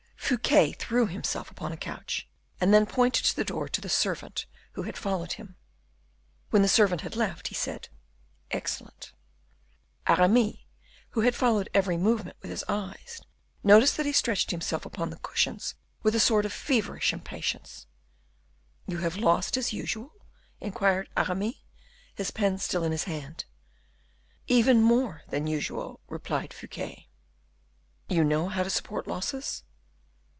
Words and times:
Fouquet 0.31 0.71
threw 0.71 1.07
himself 1.07 1.51
upon 1.51 1.73
a 1.73 1.77
couch, 1.77 2.25
and 2.61 2.73
then 2.73 2.85
pointed 2.85 3.25
to 3.25 3.35
the 3.35 3.43
door 3.43 3.67
to 3.67 3.81
the 3.81 3.89
servant 3.89 4.45
who 4.73 4.83
had 4.83 4.97
followed 4.97 5.33
him; 5.33 5.57
when 6.51 6.61
the 6.61 6.69
servant 6.69 7.01
had 7.01 7.17
left 7.17 7.49
he 7.49 7.55
said, 7.55 7.89
"Excellent." 8.49 9.11
Aramis, 10.07 10.55
who 11.09 11.19
had 11.19 11.35
followed 11.35 11.67
every 11.73 11.97
movement 11.97 12.37
with 12.41 12.49
his 12.49 12.63
eyes, 12.69 13.19
noticed 13.61 13.97
that 13.97 14.05
he 14.05 14.13
stretched 14.13 14.51
himself 14.51 14.85
upon 14.85 15.09
the 15.09 15.19
cushions 15.19 15.75
with 16.01 16.15
a 16.15 16.19
sort 16.19 16.45
of 16.45 16.53
feverish 16.53 17.11
impatience. 17.11 17.85
"You 18.87 18.99
have 18.99 19.17
lost 19.17 19.57
as 19.57 19.73
usual?" 19.73 20.13
inquired 20.61 21.09
Aramis, 21.17 21.55
his 22.15 22.31
pen 22.31 22.57
still 22.57 22.85
in 22.85 22.93
his 22.93 23.03
hand. 23.03 23.43
"Even 24.47 24.81
more 24.81 25.23
than 25.27 25.45
usual," 25.45 25.99
replied 26.07 26.53
Fouquet. 26.53 27.09
"You 28.07 28.23
know 28.23 28.47
how 28.47 28.63
to 28.63 28.69
support 28.69 29.07
losses?" 29.09 29.65